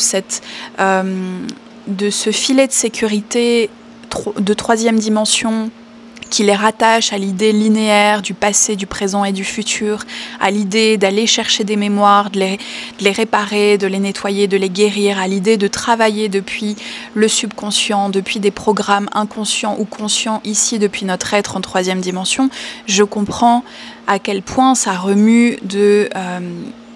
euh, 0.78 1.38
ce 2.10 2.30
filet 2.30 2.66
de 2.66 2.72
sécurité 2.72 3.70
de 4.38 4.54
troisième 4.54 4.98
dimension 4.98 5.70
qui 6.32 6.44
les 6.44 6.54
rattache 6.54 7.12
à 7.12 7.18
l'idée 7.18 7.52
linéaire 7.52 8.22
du 8.22 8.32
passé, 8.32 8.74
du 8.74 8.86
présent 8.86 9.22
et 9.22 9.32
du 9.32 9.44
futur, 9.44 10.04
à 10.40 10.50
l'idée 10.50 10.96
d'aller 10.96 11.26
chercher 11.26 11.62
des 11.62 11.76
mémoires, 11.76 12.30
de 12.30 12.40
les, 13.00 13.10
réparer, 13.10 13.76
de 13.76 13.86
les 13.86 13.98
nettoyer, 13.98 14.48
de 14.48 14.56
les 14.56 14.70
guérir, 14.70 15.18
à 15.18 15.28
l'idée 15.28 15.58
de 15.58 15.68
travailler 15.68 16.30
depuis 16.30 16.74
le 17.12 17.28
subconscient, 17.28 18.08
depuis 18.08 18.40
des 18.40 18.50
programmes 18.50 19.10
inconscients 19.12 19.76
ou 19.78 19.84
conscients 19.84 20.40
ici 20.44 20.78
depuis 20.78 21.04
notre 21.04 21.34
être 21.34 21.58
en 21.58 21.60
troisième 21.60 22.00
dimension, 22.00 22.48
je 22.86 23.04
comprends 23.04 23.62
à 24.06 24.18
quel 24.18 24.40
point 24.40 24.74
ça 24.74 24.92
remue 24.92 25.58
de 25.64 26.08
euh, 26.16 26.40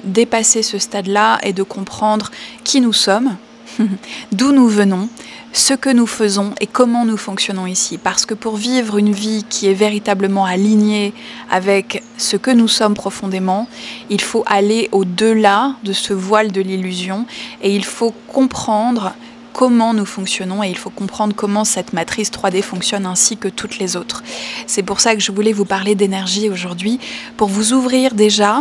dépasser 0.05 0.62
ce 0.62 0.78
stade-là 0.78 1.40
et 1.43 1.52
de 1.52 1.62
comprendre 1.62 2.31
qui 2.64 2.81
nous 2.81 2.95
sommes, 2.95 3.37
d'où 4.33 4.52
nous 4.52 4.68
venons, 4.68 5.09
ce 5.52 5.75
que 5.75 5.88
nous 5.88 6.06
faisons 6.06 6.52
et 6.61 6.66
comment 6.66 7.04
nous 7.04 7.16
fonctionnons 7.16 7.66
ici. 7.66 7.99
Parce 7.99 8.26
que 8.26 8.35
pour 8.35 8.56
vivre 8.56 8.99
une 8.99 9.12
vie 9.12 9.45
qui 9.49 9.68
est 9.68 9.75
véritablement 9.75 10.45
alignée 10.45 11.14
avec 11.50 12.02
ce 12.18 12.37
que 12.37 12.50
nous 12.50 12.68
sommes 12.68 12.95
profondément, 12.95 13.68
il 14.11 14.21
faut 14.21 14.45
aller 14.47 14.88
au-delà 14.92 15.76
de 15.83 15.92
ce 15.92 16.12
voile 16.12 16.52
de 16.52 16.61
l'illusion 16.61 17.26
et 17.62 17.75
il 17.75 17.85
faut 17.85 18.12
comprendre 18.28 19.14
comment 19.56 19.95
nous 19.95 20.04
fonctionnons 20.04 20.62
et 20.62 20.68
il 20.68 20.76
faut 20.76 20.90
comprendre 20.90 21.35
comment 21.35 21.64
cette 21.64 21.95
matrice 21.95 22.30
3D 22.30 22.61
fonctionne 22.61 23.06
ainsi 23.06 23.38
que 23.38 23.49
toutes 23.49 23.78
les 23.78 23.97
autres. 23.97 24.23
C'est 24.66 24.83
pour 24.83 25.00
ça 25.00 25.14
que 25.14 25.23
je 25.23 25.33
voulais 25.33 25.54
vous 25.54 25.64
parler 25.64 25.95
d'énergie 25.95 26.50
aujourd'hui, 26.50 27.00
pour 27.38 27.49
vous 27.49 27.73
ouvrir 27.73 28.14
déjà 28.14 28.61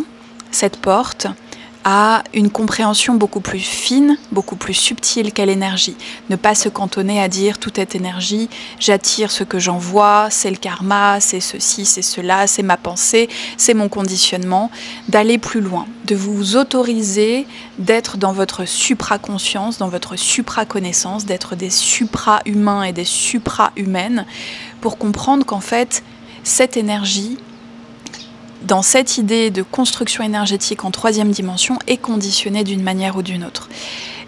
cette 0.51 0.77
porte 0.77 1.27
à 1.87 2.23
une 2.33 2.49
compréhension 2.49 3.13
beaucoup 3.13 3.41
plus 3.41 3.59
fine, 3.59 4.17
beaucoup 4.31 4.55
plus 4.55 4.73
subtile 4.73 5.31
qu'est 5.31 5.45
l'énergie. 5.45 5.95
Ne 6.31 6.35
pas 6.35 6.55
se 6.55 6.67
cantonner 6.67 7.21
à 7.21 7.27
dire 7.27 7.59
tout 7.59 7.79
est 7.79 7.93
énergie, 7.93 8.49
j'attire 8.79 9.29
ce 9.29 9.43
que 9.43 9.59
j'envoie, 9.59 10.29
c'est 10.31 10.49
le 10.49 10.57
karma, 10.57 11.19
c'est 11.19 11.39
ceci, 11.39 11.85
c'est 11.85 12.01
cela, 12.01 12.47
c'est 12.47 12.63
ma 12.63 12.77
pensée, 12.77 13.29
c'est 13.57 13.75
mon 13.75 13.87
conditionnement. 13.87 14.71
D'aller 15.09 15.37
plus 15.37 15.61
loin, 15.61 15.85
de 16.05 16.15
vous 16.15 16.55
autoriser 16.55 17.45
d'être 17.77 18.17
dans 18.17 18.33
votre 18.33 18.65
supra-conscience, 18.65 19.77
dans 19.77 19.89
votre 19.89 20.15
supra-connaissance, 20.15 21.25
d'être 21.25 21.55
des 21.55 21.69
supra-humains 21.69 22.81
et 22.81 22.93
des 22.93 23.05
supra-humaines 23.05 24.25
pour 24.81 24.97
comprendre 24.97 25.45
qu'en 25.45 25.59
fait, 25.59 26.03
cette 26.43 26.77
énergie, 26.77 27.37
dans 28.65 28.81
cette 28.81 29.17
idée 29.17 29.51
de 29.51 29.61
construction 29.61 30.23
énergétique 30.23 30.85
en 30.85 30.91
troisième 30.91 31.31
dimension 31.31 31.77
est 31.87 31.97
conditionnée 31.97 32.63
d'une 32.63 32.81
manière 32.81 33.15
ou 33.15 33.21
d'une 33.21 33.43
autre. 33.43 33.69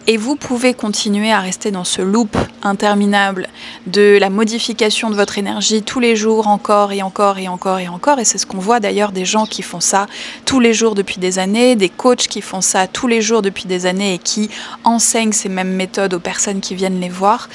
Et 0.09 0.15
vous 0.15 0.37
pouvez 0.37 0.73
continuer 0.73 1.33
à 1.33 1.41
rester 1.41 1.69
dans 1.69 1.83
ce 1.83 2.01
loop 2.01 2.37
interminable 2.61 3.49
de 3.87 4.17
la 4.21 4.29
modification 4.29 5.09
de 5.09 5.15
votre 5.15 5.37
énergie 5.37 5.81
tous 5.81 5.99
les 5.99 6.15
jours, 6.15 6.47
encore 6.47 6.93
et 6.93 7.01
encore 7.01 7.39
et 7.39 7.49
encore 7.49 7.79
et 7.79 7.89
encore. 7.89 8.19
Et 8.19 8.25
c'est 8.25 8.37
ce 8.37 8.45
qu'on 8.45 8.59
voit 8.59 8.79
d'ailleurs 8.79 9.11
des 9.11 9.25
gens 9.25 9.45
qui 9.45 9.63
font 9.63 9.81
ça 9.81 10.07
tous 10.45 10.61
les 10.61 10.73
jours 10.73 10.95
depuis 10.95 11.17
des 11.17 11.39
années, 11.39 11.75
des 11.75 11.89
coachs 11.89 12.27
qui 12.27 12.41
font 12.41 12.61
ça 12.61 12.87
tous 12.87 13.07
les 13.07 13.21
jours 13.21 13.41
depuis 13.41 13.65
des 13.65 13.85
années 13.85 14.13
et 14.13 14.19
qui 14.19 14.49
enseignent 14.85 15.33
ces 15.33 15.49
mêmes 15.49 15.73
méthodes 15.73 16.13
aux 16.13 16.21
personnes 16.21 16.61
qui 16.61 16.75
viennent 16.75 17.01
les 17.01 17.09
voir. 17.09 17.49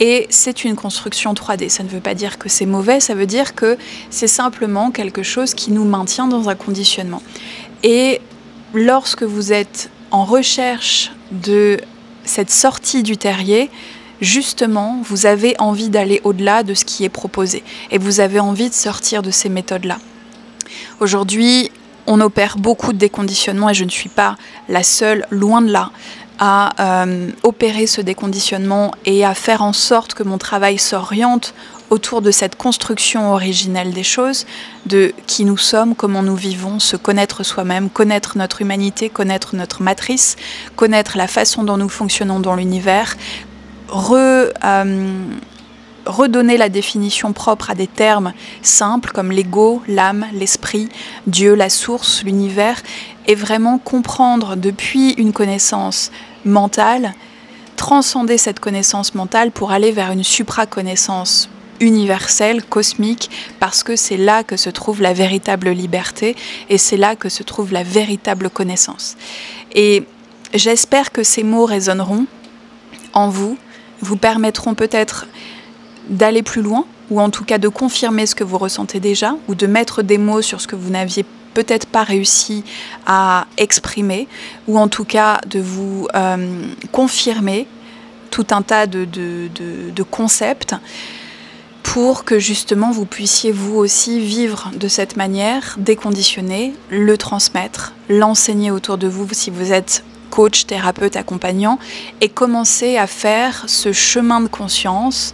Et 0.00 0.26
c'est 0.30 0.64
une 0.64 0.74
construction 0.74 1.34
3D. 1.34 1.68
Ça 1.68 1.82
ne 1.82 1.88
veut 1.88 2.00
pas 2.00 2.14
dire 2.14 2.38
que 2.38 2.48
c'est 2.48 2.66
mauvais, 2.66 3.00
ça 3.00 3.14
veut 3.14 3.26
dire 3.26 3.54
que 3.54 3.78
c'est 4.10 4.26
simplement 4.26 4.90
quelque 4.90 5.22
chose 5.22 5.54
qui 5.54 5.70
nous 5.70 5.84
maintient 5.84 6.26
dans 6.26 6.48
un 6.48 6.54
conditionnement. 6.54 7.22
Et 7.82 8.20
lorsque 8.72 9.22
vous 9.22 9.52
êtes 9.52 9.90
en 10.10 10.24
recherche 10.24 11.12
de 11.30 11.78
cette 12.24 12.50
sortie 12.50 13.02
du 13.02 13.16
terrier, 13.16 13.70
justement, 14.20 15.00
vous 15.04 15.26
avez 15.26 15.54
envie 15.58 15.90
d'aller 15.90 16.20
au-delà 16.24 16.62
de 16.62 16.74
ce 16.74 16.84
qui 16.84 17.04
est 17.04 17.08
proposé. 17.08 17.62
Et 17.90 17.98
vous 17.98 18.20
avez 18.20 18.40
envie 18.40 18.68
de 18.68 18.74
sortir 18.74 19.22
de 19.22 19.30
ces 19.30 19.48
méthodes-là. 19.48 19.98
Aujourd'hui, 21.00 21.70
on 22.06 22.20
opère 22.20 22.56
beaucoup 22.58 22.92
de 22.92 22.98
déconditionnement 22.98 23.70
et 23.70 23.74
je 23.74 23.84
ne 23.84 23.90
suis 23.90 24.08
pas 24.08 24.36
la 24.68 24.82
seule, 24.82 25.26
loin 25.30 25.62
de 25.62 25.70
là. 25.70 25.90
À 26.38 27.04
euh, 27.04 27.30
opérer 27.42 27.86
ce 27.86 28.00
déconditionnement 28.00 28.92
et 29.04 29.24
à 29.24 29.34
faire 29.34 29.62
en 29.62 29.72
sorte 29.72 30.14
que 30.14 30.22
mon 30.22 30.38
travail 30.38 30.78
s'oriente 30.78 31.54
autour 31.90 32.22
de 32.22 32.30
cette 32.30 32.56
construction 32.56 33.32
originelle 33.32 33.92
des 33.92 34.02
choses, 34.02 34.46
de 34.86 35.12
qui 35.26 35.44
nous 35.44 35.58
sommes, 35.58 35.94
comment 35.94 36.22
nous 36.22 36.34
vivons, 36.34 36.78
se 36.80 36.96
connaître 36.96 37.44
soi-même, 37.44 37.90
connaître 37.90 38.36
notre 38.36 38.62
humanité, 38.62 39.10
connaître 39.10 39.54
notre 39.54 39.82
matrice, 39.82 40.36
connaître 40.76 41.16
la 41.16 41.28
façon 41.28 41.62
dont 41.62 41.76
nous 41.76 41.88
fonctionnons 41.88 42.40
dans 42.40 42.56
l'univers, 42.56 43.16
re, 43.88 44.14
euh, 44.64 45.14
redonner 46.06 46.56
la 46.56 46.68
définition 46.68 47.32
propre 47.32 47.70
à 47.70 47.74
des 47.74 47.86
termes 47.86 48.32
simples 48.62 49.10
comme 49.12 49.32
l'ego, 49.32 49.82
l'âme, 49.88 50.26
l'esprit, 50.32 50.88
Dieu, 51.26 51.54
la 51.54 51.70
source, 51.70 52.22
l'univers, 52.24 52.82
et 53.26 53.34
vraiment 53.34 53.78
comprendre 53.78 54.56
depuis 54.56 55.12
une 55.12 55.32
connaissance 55.32 56.10
mentale, 56.44 57.14
transcender 57.76 58.38
cette 58.38 58.60
connaissance 58.60 59.14
mentale 59.14 59.50
pour 59.50 59.72
aller 59.72 59.92
vers 59.92 60.12
une 60.12 60.24
supra-connaissance 60.24 61.48
universelle, 61.80 62.62
cosmique, 62.62 63.30
parce 63.58 63.82
que 63.82 63.96
c'est 63.96 64.16
là 64.16 64.44
que 64.44 64.56
se 64.56 64.70
trouve 64.70 65.02
la 65.02 65.12
véritable 65.12 65.70
liberté 65.70 66.36
et 66.68 66.78
c'est 66.78 66.96
là 66.96 67.16
que 67.16 67.28
se 67.28 67.42
trouve 67.42 67.72
la 67.72 67.82
véritable 67.82 68.50
connaissance. 68.50 69.16
Et 69.72 70.04
j'espère 70.52 71.12
que 71.12 71.22
ces 71.22 71.42
mots 71.42 71.66
résonneront 71.66 72.26
en 73.12 73.28
vous, 73.28 73.58
vous 74.00 74.16
permettront 74.16 74.74
peut-être 74.74 75.26
d'aller 76.08 76.42
plus 76.42 76.62
loin, 76.62 76.84
ou 77.10 77.20
en 77.20 77.30
tout 77.30 77.44
cas 77.44 77.58
de 77.58 77.68
confirmer 77.68 78.26
ce 78.26 78.34
que 78.34 78.44
vous 78.44 78.58
ressentez 78.58 79.00
déjà, 79.00 79.36
ou 79.48 79.54
de 79.54 79.66
mettre 79.66 80.02
des 80.02 80.18
mots 80.18 80.42
sur 80.42 80.60
ce 80.60 80.66
que 80.66 80.76
vous 80.76 80.90
n'aviez 80.90 81.24
peut-être 81.54 81.86
pas 81.86 82.02
réussi 82.02 82.64
à 83.06 83.46
exprimer, 83.56 84.28
ou 84.68 84.78
en 84.78 84.88
tout 84.88 85.04
cas 85.04 85.40
de 85.46 85.60
vous 85.60 86.08
euh, 86.14 86.66
confirmer 86.92 87.66
tout 88.30 88.46
un 88.50 88.62
tas 88.62 88.86
de, 88.86 89.04
de, 89.04 90.02
concepts 90.02 90.74
pour 91.84 92.24
que 92.24 92.40
justement 92.40 92.90
vous 92.90 93.04
puissiez 93.04 93.52
vous 93.52 93.76
aussi 93.76 94.18
vivre 94.18 94.72
de 94.74 94.88
cette 94.88 95.16
manière, 95.16 95.76
déconditionner, 95.78 96.74
le 96.90 97.16
transmettre, 97.16 97.92
l'enseigner 98.08 98.72
autour 98.72 98.98
de 98.98 99.06
vous 99.06 99.28
si 99.30 99.50
vous 99.50 99.72
êtes 99.72 100.02
coach, 100.30 100.66
thérapeute, 100.66 101.14
accompagnant, 101.14 101.78
et 102.20 102.28
commencer 102.28 102.96
à 102.96 103.06
faire 103.06 103.64
ce 103.68 103.92
chemin 103.92 104.40
de 104.40 104.48
conscience 104.48 105.32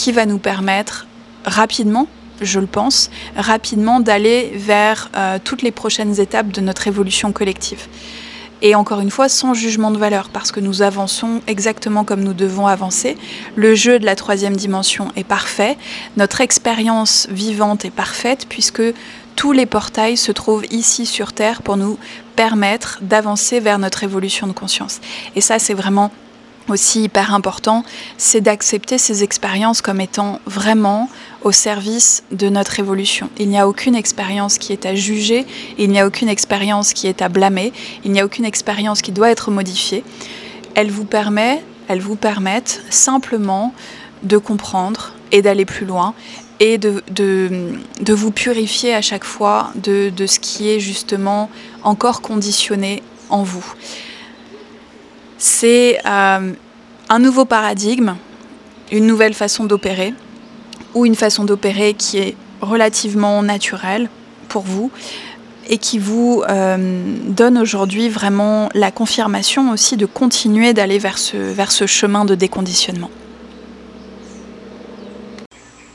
qui 0.00 0.12
va 0.12 0.24
nous 0.24 0.38
permettre 0.38 1.06
rapidement, 1.44 2.06
je 2.40 2.58
le 2.58 2.66
pense, 2.66 3.10
rapidement 3.36 4.00
d'aller 4.00 4.50
vers 4.54 5.10
euh, 5.14 5.38
toutes 5.44 5.60
les 5.60 5.72
prochaines 5.72 6.18
étapes 6.18 6.48
de 6.52 6.62
notre 6.62 6.86
évolution 6.86 7.32
collective. 7.32 7.86
Et 8.62 8.74
encore 8.74 9.00
une 9.00 9.10
fois, 9.10 9.28
sans 9.28 9.52
jugement 9.52 9.90
de 9.90 9.98
valeur, 9.98 10.30
parce 10.30 10.52
que 10.52 10.60
nous 10.60 10.80
avançons 10.80 11.42
exactement 11.46 12.04
comme 12.04 12.24
nous 12.24 12.32
devons 12.32 12.66
avancer. 12.66 13.18
Le 13.56 13.74
jeu 13.74 13.98
de 13.98 14.06
la 14.06 14.16
troisième 14.16 14.56
dimension 14.56 15.12
est 15.16 15.24
parfait, 15.24 15.76
notre 16.16 16.40
expérience 16.40 17.26
vivante 17.28 17.84
est 17.84 17.90
parfaite, 17.90 18.46
puisque 18.48 18.82
tous 19.36 19.52
les 19.52 19.66
portails 19.66 20.16
se 20.16 20.32
trouvent 20.32 20.64
ici 20.70 21.04
sur 21.04 21.34
Terre 21.34 21.60
pour 21.60 21.76
nous 21.76 21.98
permettre 22.36 23.00
d'avancer 23.02 23.60
vers 23.60 23.78
notre 23.78 24.02
évolution 24.02 24.46
de 24.46 24.52
conscience. 24.52 24.98
Et 25.36 25.42
ça, 25.42 25.58
c'est 25.58 25.74
vraiment 25.74 26.10
aussi 26.68 27.02
hyper 27.02 27.34
important, 27.34 27.84
c'est 28.16 28.40
d'accepter 28.40 28.98
ces 28.98 29.22
expériences 29.22 29.82
comme 29.82 30.00
étant 30.00 30.40
vraiment 30.46 31.08
au 31.42 31.52
service 31.52 32.22
de 32.30 32.48
notre 32.48 32.78
évolution. 32.78 33.30
Il 33.38 33.48
n'y 33.48 33.58
a 33.58 33.66
aucune 33.68 33.94
expérience 33.94 34.58
qui 34.58 34.72
est 34.72 34.86
à 34.86 34.94
juger, 34.94 35.46
il 35.78 35.90
n'y 35.90 36.00
a 36.00 36.06
aucune 36.06 36.28
expérience 36.28 36.92
qui 36.92 37.06
est 37.06 37.22
à 37.22 37.28
blâmer, 37.28 37.72
il 38.04 38.12
n'y 38.12 38.20
a 38.20 38.24
aucune 38.24 38.44
expérience 38.44 39.02
qui 39.02 39.12
doit 39.12 39.30
être 39.30 39.50
modifiée. 39.50 40.04
Elle 40.74 40.90
vous 40.90 41.04
permet, 41.04 41.62
elles 41.88 42.00
vous 42.00 42.16
permettent 42.16 42.82
simplement 42.90 43.74
de 44.22 44.36
comprendre 44.36 45.12
et 45.32 45.42
d'aller 45.42 45.64
plus 45.64 45.86
loin 45.86 46.14
et 46.60 46.76
de, 46.76 47.02
de, 47.10 48.12
vous 48.12 48.30
purifier 48.30 48.94
à 48.94 49.00
chaque 49.00 49.24
fois 49.24 49.72
de, 49.76 50.10
de 50.10 50.26
ce 50.26 50.38
qui 50.38 50.68
est 50.68 50.78
justement 50.78 51.50
encore 51.82 52.20
conditionné 52.20 53.02
en 53.30 53.42
vous. 53.42 53.64
C'est 55.42 55.98
euh, 56.04 56.52
un 57.08 57.18
nouveau 57.18 57.46
paradigme, 57.46 58.16
une 58.92 59.06
nouvelle 59.06 59.32
façon 59.32 59.64
d'opérer, 59.64 60.12
ou 60.94 61.06
une 61.06 61.14
façon 61.14 61.44
d'opérer 61.44 61.94
qui 61.94 62.18
est 62.18 62.36
relativement 62.60 63.42
naturelle 63.42 64.10
pour 64.48 64.62
vous 64.64 64.90
et 65.66 65.78
qui 65.78 65.98
vous 65.98 66.42
euh, 66.46 67.16
donne 67.28 67.56
aujourd'hui 67.56 68.10
vraiment 68.10 68.68
la 68.74 68.90
confirmation 68.90 69.70
aussi 69.72 69.96
de 69.96 70.04
continuer 70.04 70.74
d'aller 70.74 70.98
vers 70.98 71.16
ce, 71.16 71.38
vers 71.38 71.72
ce 71.72 71.86
chemin 71.86 72.26
de 72.26 72.34
déconditionnement. 72.34 73.10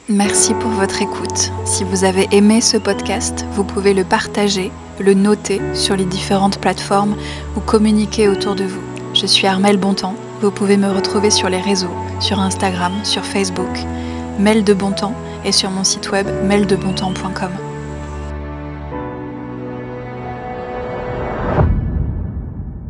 Merci 0.10 0.55
pour 0.55 0.71
votre 0.71 1.03
écoute. 1.03 1.51
Si 1.65 1.84
vous 1.84 2.03
avez 2.03 2.27
aimé 2.31 2.62
ce 2.62 2.77
podcast, 2.77 3.45
vous 3.51 3.63
pouvez 3.63 3.93
le 3.93 4.05
partager, 4.05 4.71
le 4.99 5.13
noter 5.13 5.62
sur 5.75 5.95
les 5.95 6.05
différentes 6.05 6.58
plateformes 6.60 7.15
ou 7.55 7.60
communiquer 7.60 8.27
autour 8.27 8.55
de 8.55 8.63
vous. 8.63 8.94
Je 9.15 9.25
suis 9.25 9.47
Armelle 9.47 9.78
Bontemps. 9.78 10.15
Vous 10.41 10.51
pouvez 10.51 10.75
me 10.75 10.91
retrouver 10.91 11.32
sur 11.32 11.47
les 11.47 11.62
réseaux, 11.62 11.95
sur 12.19 12.41
Instagram, 12.41 12.91
sur 13.06 13.23
Facebook, 13.23 13.80
Mel 14.39 14.65
de 14.65 14.73
Bontemps 14.73 15.15
et 15.45 15.54
sur 15.54 15.69
mon 15.69 15.86
site 15.86 16.12
web 16.12 16.28
meldebontemps.com. 16.43 17.64